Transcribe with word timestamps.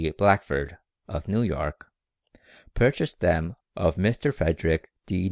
Blackford, 0.17 0.79
of 1.07 1.27
New 1.27 1.43
York, 1.43 1.85
purchased 2.73 3.19
them 3.19 3.55
of 3.77 3.97
Mr. 3.97 4.33
Frederick 4.33 4.89
D. 5.05 5.19